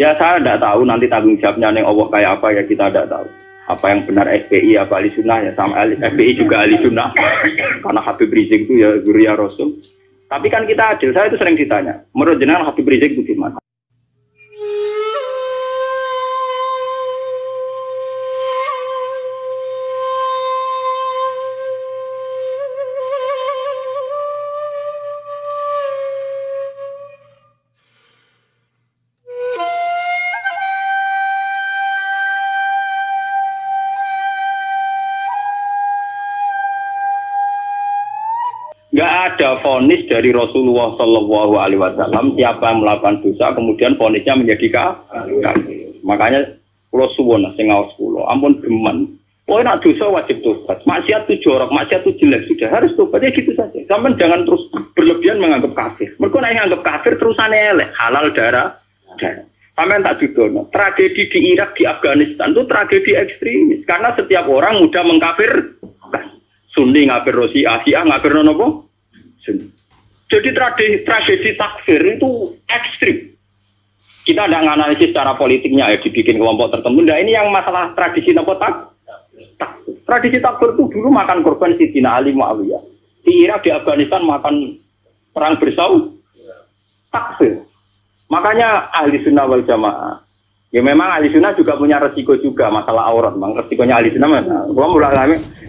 [0.00, 3.28] Ya saya tidak tahu nanti tanggung jawabnya neng Allah kayak apa ya kita tidak tahu.
[3.68, 7.12] Apa yang benar FPI apa ahli sunnah ya sama ahli, FPI juga ahli sunnah
[7.84, 9.76] karena Habib Rizik itu ya guru ya Rasul.
[10.24, 13.60] Tapi kan kita adil, saya itu sering ditanya, menurut jenengan Habib Rizik itu gimana?
[39.00, 44.68] Nggak ada vonis dari Rasulullah Shallallahu Alaihi Wasallam siapa yang melakukan dosa kemudian vonisnya menjadi
[44.68, 45.88] kafir.
[46.04, 46.44] Makanya
[46.92, 47.96] kalau suwon sing ngawas
[48.28, 49.08] ampun geman.
[49.48, 50.84] Oh nak dosa wajib tobat.
[50.84, 53.80] Maksiat itu jorok, maksiat itu jelek sudah harus tobat ya gitu saja.
[53.88, 56.12] Sampai jangan terus berlebihan menganggap kafir.
[56.20, 58.76] Mereka nak menganggap kafir terusannya elek, halal darah.
[59.16, 59.48] darah.
[59.80, 60.68] Sampai tak judono.
[60.68, 63.80] Tragedi di Irak, di Afghanistan itu tragedi ekstremis.
[63.88, 65.80] Karena setiap orang mudah mengkafir.
[66.76, 68.89] Sunni ngafir Rosi, Asia ngafir nopo.
[70.30, 73.34] Jadi tragedi, tragedi takfir itu ekstrim.
[74.22, 77.02] Kita tidak menganalisis secara politiknya ya dibikin kelompok tertentu.
[77.02, 78.94] Nah ini yang masalah tradisi nopo tak.
[79.58, 79.98] takfir.
[80.06, 82.78] Tradisi takfir itu dulu makan korban Sidina Ali Muawiyah.
[83.26, 84.78] Di Irak, di Afghanistan makan
[85.34, 86.14] perang bersau.
[87.10, 87.66] Takfir.
[88.30, 90.22] Makanya ahli sunnah wal jamaah.
[90.70, 93.34] Ya memang ahli sunnah juga punya resiko juga masalah aurat.
[93.34, 94.46] Memang resikonya ahli sunnah?
[94.70, 94.86] Gua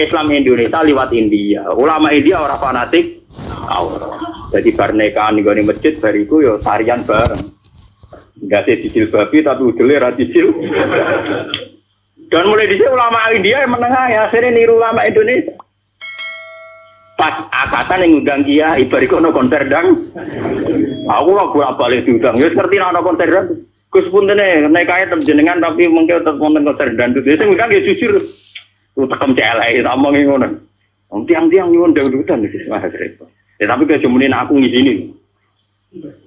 [0.00, 1.68] Islam Indonesia lewat India.
[1.76, 3.15] Ulama India orang fanatik
[4.54, 7.52] Jadi barnekaan di masjid bariku yo tarian bareng.
[8.36, 10.10] Enggak sih dicil babi tapi udele ra.
[12.26, 15.54] Dan mulai dicil ulama India yang menengah ya akhirnya niru ulama Indonesia.
[17.16, 20.04] Pas akatan yang ngundang kiai, bariku no konser dang.
[21.08, 22.36] Aku lah bolak balik diundang.
[22.36, 23.46] Ya seperti no konser dang.
[23.88, 27.24] Gus pun nih naik kaya terjenengan tapi mungkin tetap konten konser dan itu.
[27.24, 28.20] Saya ngundang ya jujur.
[28.96, 30.65] CLI, tak mau ngono.
[31.10, 33.30] Om tiang-tiang nyuwun dangdutan di sini mas repot.
[33.62, 35.14] Ya tapi kayak cumanin aku ngizinin.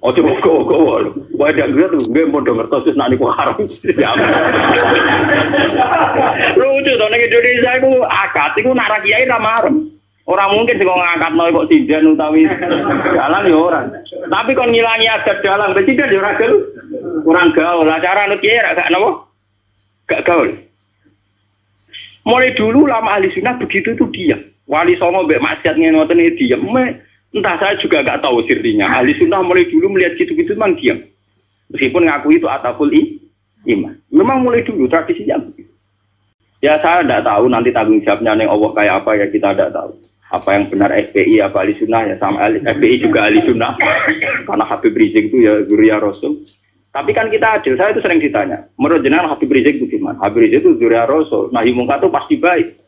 [0.02, 0.80] Oh coba kok kok
[1.36, 3.56] wah ada gue tuh gue mau denger terus nanti kok haram.
[3.94, 4.10] Ya.
[6.56, 9.90] Lucu tuh nih Indonesia itu akad itu narak nama haram.
[10.30, 12.46] Orang mungkin sih kalau ngangkat nol kok sidan utawi
[13.10, 13.86] jalan ya orang.
[14.30, 16.54] Tapi kalau ngilangi adat jalan, tidak ya orang gaul.
[17.26, 17.82] Kurang gaul.
[17.82, 19.26] Lah cara nut kiai gak nopo?
[20.06, 20.54] Gak gaul.
[22.22, 24.38] Mulai dulu lama ahli sunnah begitu itu diam.
[24.70, 26.62] Wali songo mbek maksiat ngoten ini diam.
[27.30, 28.86] Entah saya juga gak tahu sirrinya.
[28.90, 30.98] Ahli sunnah mulai dulu melihat gitu-gitu memang diam.
[31.70, 32.90] Meskipun ngaku itu ataful
[33.66, 33.94] iman.
[34.10, 35.70] Memang mulai dulu tradisinya begitu.
[36.60, 39.90] Ya saya tidak tahu nanti tanggung jawabnya neng Allah kayak apa ya kita tidak tahu.
[40.30, 43.74] Apa yang benar FPI apa ahli sunnah ya sama ahli, FPI juga ahli sunnah.
[44.46, 46.46] Karena Habib Rizik itu ya guru ya Rasul.
[46.90, 48.66] Tapi kan kita adil, saya itu sering ditanya.
[48.74, 50.18] Menurut jenengan Habib Rizik itu gimana?
[50.22, 51.50] Habib Rizik itu guru ya Rasul.
[51.50, 52.79] Nah mungkar itu pasti baik.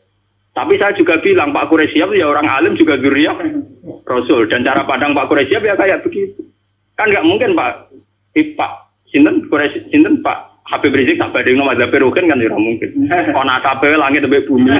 [0.53, 3.33] Tapi saya juga bilang Pak Quraisyab ya orang alim juga guru ya
[4.05, 4.45] Rasul.
[4.45, 6.45] Dan cara pandang Pak Quraisyab ya kayak begitu.
[6.93, 7.89] Kan nggak mungkin Pak
[8.37, 8.71] eh, Pak
[9.09, 12.89] Sinten Quraisy Sinten Pak Habib Rizik tak badai nomor Mazhab Rukin kan tidak mungkin.
[13.35, 14.71] Oh nasabe langit sampai bumi.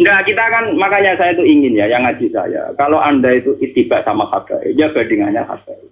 [0.00, 2.72] Enggak, kita kan makanya saya itu ingin ya yang ngaji saya.
[2.80, 5.90] Kalau anda itu itibak sama habaib, ya bandingannya habaib.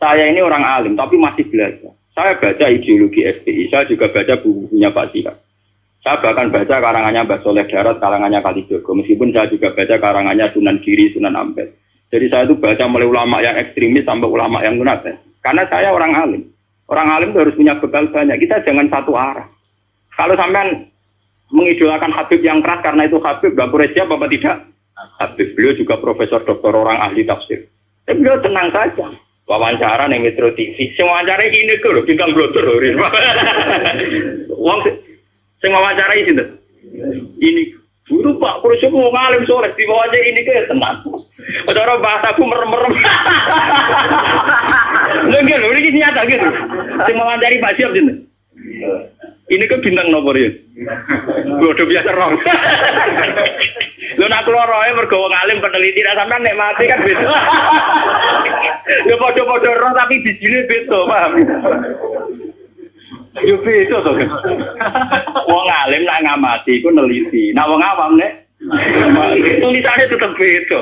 [0.00, 1.92] Saya ini orang alim tapi masih belajar.
[2.16, 5.36] Saya baca ideologi FPI, saya juga baca bukunya Pak Sihab.
[6.00, 8.96] Saya bahkan baca karangannya Mbak Soleh Darat, karangannya Kalijogo.
[8.96, 11.76] Meskipun saya juga baca karangannya Sunan Giri, Sunan Ampel.
[12.08, 15.20] Jadi saya itu baca mulai ulama yang ekstremis sampai ulama yang munafik.
[15.44, 16.42] Karena saya orang alim.
[16.88, 18.40] Orang alim harus punya bekal banyak.
[18.40, 19.46] Kita jangan satu arah.
[20.16, 20.88] Kalau sampean
[21.52, 24.56] mengidolakan Habib yang keras karena itu Habib, gak siapa apa tidak?
[25.20, 27.68] Habib beliau juga profesor doktor orang ahli tafsir.
[28.08, 29.06] Tapi beliau tenang saja.
[29.44, 30.94] Wawancara nih Metro TV.
[30.94, 31.74] Semua wawancara ini
[32.06, 32.78] bintang blotor loh.
[34.62, 34.80] Wong
[35.60, 36.48] sing wawancara ini tuh.
[37.40, 37.62] Ini
[38.10, 40.98] Guru Pak Kursi mau ngalim sore di bawah aja ini ke tenang.
[41.70, 42.92] Cara bahasaku merem-merem.
[45.30, 46.48] Lagi loh, ini nyata gitu.
[47.06, 48.26] Sing wawancari Pak Siap gitu.
[49.50, 50.50] Ini kan bintang nomor ya.
[51.62, 52.34] Udah biasa rong.
[54.18, 57.30] Lu nak keluar roy mergawa ngalim peneliti dan sampai nek mati kan beda.
[59.06, 61.32] Ya podo-podo roh tapi di sini beda, paham?
[63.38, 64.12] Yo beda to.
[65.46, 67.54] Wong alim nak ngamati iku neliti.
[67.54, 68.42] Nak wong awam nek
[69.62, 70.78] tulisannya tetap beda.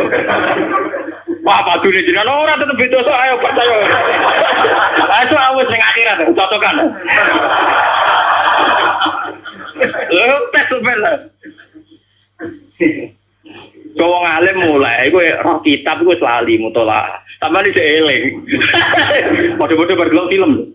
[1.45, 3.77] Wah, padu ini jenengan ora tetep beda so ayo percaya.
[4.97, 6.77] Ayo awes ning akhirat cocokan.
[10.09, 11.12] Lho, tes sebenarnya.
[13.99, 17.19] Cowok ngalim mulai, gue roh kitab gue selalu mutola.
[17.39, 18.23] Tambah di seeling.
[19.59, 20.75] Bodoh-bodoh bergelang film.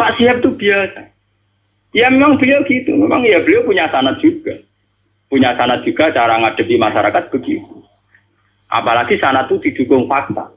[0.00, 1.12] Pak Siap itu biasa.
[1.92, 4.56] Ya memang beliau gitu, memang ya beliau punya sanat juga.
[5.28, 7.84] Punya sanat juga cara ngadepi masyarakat begitu.
[8.72, 10.48] Apalagi sanat itu didukung fakta.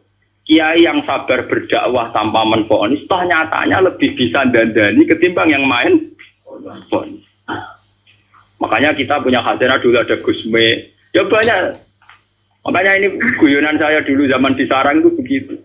[0.47, 6.11] Kiai yang sabar berdakwah tanpa menfonis, toh nyatanya lebih bisa dandani ketimbang yang main
[6.91, 7.23] fonis.
[8.59, 10.93] Makanya kita punya hadirah dulu ada Gusme.
[11.11, 11.79] Ya banyak.
[12.63, 15.55] Makanya ini guyonan saya dulu zaman di Sarang itu begitu.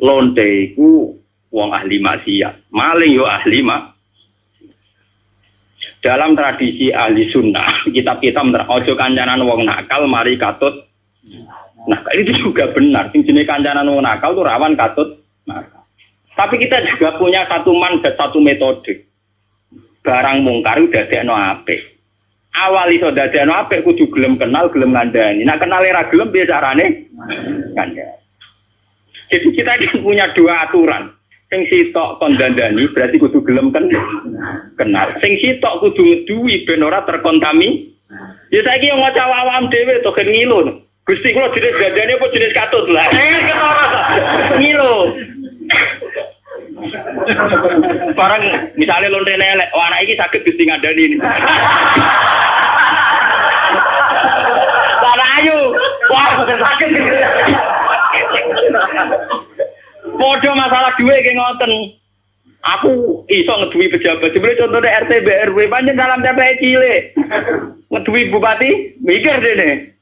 [0.00, 1.16] Lonte itu
[1.52, 2.72] wong ahli maksiat.
[2.72, 3.96] Maling yo ahli mak.
[5.98, 10.88] Dalam tradisi ahli sunnah, kitab-kitab ojo kancanan wong nakal mari katut
[11.88, 13.08] Nah, ini juga benar.
[13.16, 15.80] Sing jenis kancanan wong nakal tuh rawan katut nakal.
[16.36, 19.08] Tapi kita juga punya satu man dan satu metode.
[20.04, 21.80] Barang mungkar udah no ape.
[22.54, 25.48] Awal iso no ape kudu gelem kenal, gelem ngandani.
[25.48, 27.08] Nah, kenal era gelem biasa carane
[27.72, 28.16] ngandani.
[29.28, 29.72] Jadi kita
[30.04, 31.17] punya dua aturan.
[31.48, 33.88] Sing sitok kon dandani berarti kudu gelem kan
[34.76, 35.08] kenal.
[35.24, 37.88] Sing sitok kudu ngeduwi ben ora terkontami.
[38.52, 40.84] Ya saiki yang ngaca awam dhewe to kan ngilu.
[41.08, 43.08] Gusti kula jenis gandane apa jenis katut lah.
[43.16, 44.02] Eh ketara ta.
[44.60, 45.16] Ngilo.
[48.12, 48.44] Barang
[48.76, 51.16] misalnya lonte elek, oh anak ini sakit Gusti ngadani ini.
[55.00, 55.72] Sana ayo.
[56.12, 56.88] Wah, sakit.
[60.18, 61.94] Podo masalah duit kayak ngoten.
[62.66, 64.34] Aku iso ngeduwi pejabat.
[64.34, 67.02] Sebenarnya contohnya RT BRW banyak dalam TPE cilik.
[67.88, 69.94] Ngeduwi bupati, mikir deh nih.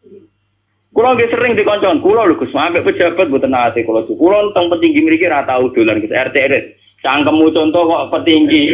[0.96, 4.08] Kulo nggih sering dikoncon, kulo lho Gus, ambek pejabat mboten nate kulo.
[4.08, 6.64] Kulo teng petinggi mriki ra tau dolan Gus RT RT.
[7.04, 8.72] Cangkemmu contoh kok petinggi.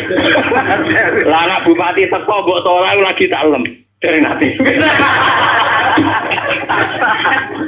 [1.30, 3.66] Lah anak bupati teko mbok tora lagi tak lem.
[3.98, 4.54] Dari nanti.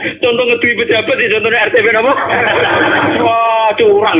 [0.00, 2.12] contoh ngetui pejabat di contohnya RT apa?
[3.20, 4.18] Wah, curang.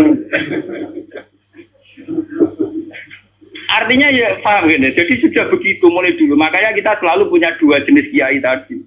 [3.70, 4.90] Artinya ya paham gini.
[4.92, 6.34] Jadi sudah begitu mulai dulu.
[6.34, 8.82] Makanya kita selalu punya dua jenis kiai tadi.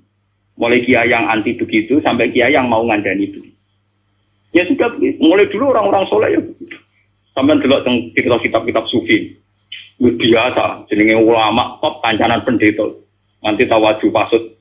[0.59, 3.41] Mulai kiai yang anti begitu sampai kiai yang mau ngandani itu.
[4.53, 4.93] Ya sudah.
[5.23, 6.41] Mulai dulu orang-orang soleh ya.
[7.33, 7.81] Sampai dulu
[8.13, 9.39] kita kitab-kitab sufi.
[10.03, 12.85] Biasa, jenenge ulama top kancanan pendeta.
[13.41, 14.52] Nanti tawaju pasut.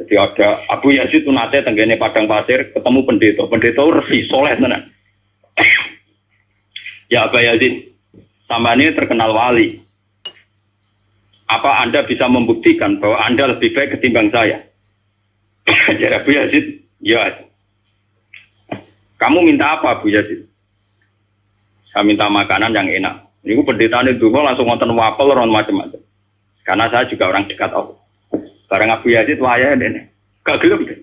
[0.00, 3.44] Jadi ada Abu Yazid itu nate tenggene padang pasir ketemu pendeta.
[3.44, 4.88] Pendeta resi soleh tenan.
[7.12, 7.92] ya Abu Yazid,
[8.48, 9.84] sama ini terkenal wali.
[11.52, 14.64] Apa Anda bisa membuktikan bahwa Anda lebih baik ketimbang saya?
[15.68, 16.64] Jadi Abu Yazid,
[17.04, 17.28] ya.
[19.20, 20.48] Kamu minta apa Abu Yazid?
[21.92, 23.28] Saya minta makanan yang enak.
[23.44, 26.00] Ini pendeta itu langsung nonton wapel orang macam-macam.
[26.64, 27.99] Karena saya juga orang dekat Allah.
[28.70, 30.06] Barang Abu Yazid waya deh.
[30.46, 30.98] Gak gelem deh.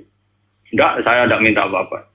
[0.71, 2.07] Enggak, saya tidak minta apa-apa.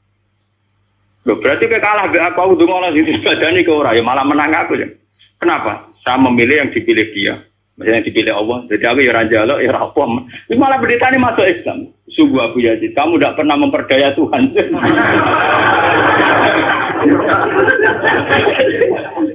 [1.22, 4.50] Loh, berarti kayak kalah be aku aku ngolah situ badani ke orang ya malah menang
[4.50, 4.90] aku ya.
[5.38, 5.86] Kenapa?
[6.02, 7.38] Saya memilih yang dipilih dia.
[7.78, 8.58] Maksudnya yang dipilih Allah.
[8.66, 10.02] Jadi aku ya raja lo, ya apa.
[10.50, 11.94] Ini malah berita ini masuk Islam.
[12.12, 14.42] Sungguh Abu Yazid, kamu tidak pernah memperdaya Tuhan.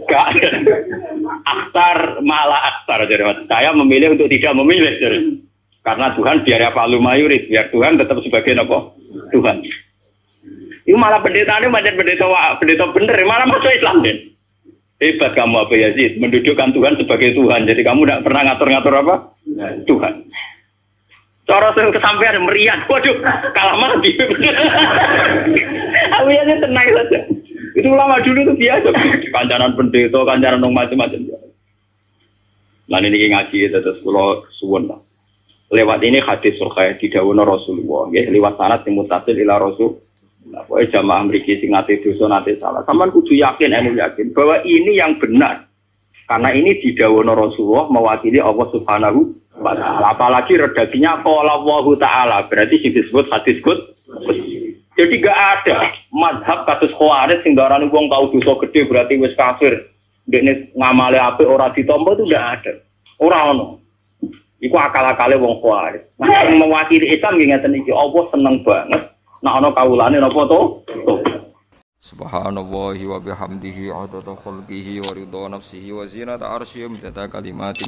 [0.07, 0.27] Gak.
[1.47, 3.07] Akhtar malah akhtar.
[3.07, 4.93] Jadi, saya memilih untuk tidak memilih.
[4.99, 5.46] Jadi.
[5.87, 8.91] Karena Tuhan biar apa lu mayurit, biar Tuhan tetap sebagai apa?
[9.31, 9.63] Tuhan.
[10.83, 12.27] Itu malah pendeta ini macam pendeta
[12.59, 14.35] pendeta bener, malah masuk Islam deh.
[14.99, 17.71] Hebat kamu apa ya sih, mendudukkan Tuhan sebagai Tuhan.
[17.71, 19.15] Jadi kamu tidak pernah ngatur-ngatur apa?
[19.87, 20.13] Tuhan.
[21.47, 23.15] Cara sing kesampaian meriah, waduh,
[23.55, 24.11] kalah mati.
[26.19, 27.19] Aku ya tenang saja.
[27.79, 28.91] Itu lama dulu itu biasa.
[29.31, 31.31] Kancanan pendeta, kancanan macam-macam.
[32.91, 34.99] Nah ini ngaji terus pulau suwon lah.
[35.67, 39.99] Lewat ini hadis surga didawono Rasulullah, ya lewat sanad yang mutasil ila Rasul.
[40.47, 42.87] Nah, pokoknya jamaah mriki sing nate dosa nate salah.
[42.87, 45.67] Sampeyan kudu yakin, emu yakin bahwa ini yang benar.
[46.23, 49.19] Karena ini didawono Rasulullah mewakili Allah Subhanahu
[49.59, 50.15] wa taala.
[50.15, 53.79] Apalagi redaksinya qala Allah taala, berarti disebut hadis kut.
[54.97, 59.93] Jadi gak ada madhab kasus khawarij sing darani wong tau dosa gede berarti wis kafir.
[60.31, 62.73] Dekne ngamale apik ora ditampa itu gak ada.
[63.19, 63.86] Ora ono.
[64.57, 66.01] Iku akal-akale wong kuwi.
[66.17, 69.01] Nah, mewakili Islam nggih ngeten iki, Allah seneng banget.
[69.45, 70.81] Nek ana kawulane napa to?
[72.01, 77.85] Subhanallahi wa bihamdihi adada khalqihi wa ridha nafsihi wa zinata arsyihi wa kalimati.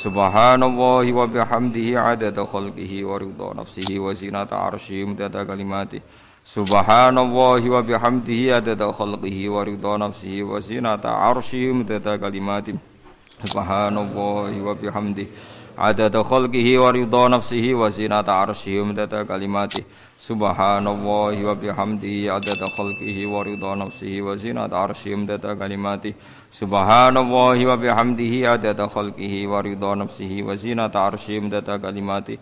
[0.00, 6.00] Subhanallahi wa bihamdihi adada khalqihi wa ridha nafsihi wa zinata arsyihi wa kalimati.
[6.40, 12.72] Subhanallahi wa bihamdihi adada khalqihi wa ridha nafsihi wa zinata arsyihi wa kalimati.
[13.44, 19.84] Subhanallahi wa bihamdihi adada khalqihi wa ridha nafsihi wa zinata arsyihi wa midada kalimatih
[20.18, 26.14] subhanallahi wa bihamdihi adada khalqihi wa ridha nafsihi wa zinata arsyihi wa kalimati kalimatih
[26.50, 32.38] subhanallahi wa bihamdihi adada khalqihi wa ridha nafsihi wa zinata arsyihi kalimatih